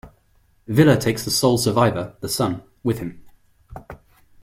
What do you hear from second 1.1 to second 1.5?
the